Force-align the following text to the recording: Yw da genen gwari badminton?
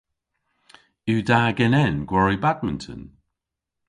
Yw 1.09 1.19
da 1.29 1.41
genen 1.57 1.95
gwari 2.09 2.37
badminton? 2.43 3.01